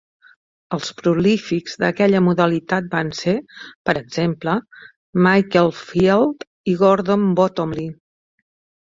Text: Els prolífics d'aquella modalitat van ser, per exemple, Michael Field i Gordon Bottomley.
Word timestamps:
Els 0.77 0.87
prolífics 1.01 1.77
d'aquella 1.83 2.21
modalitat 2.29 2.89
van 2.95 3.13
ser, 3.19 3.37
per 3.91 3.97
exemple, 4.03 4.57
Michael 5.29 5.73
Field 5.85 6.51
i 6.75 6.79
Gordon 6.85 7.33
Bottomley. 7.43 7.91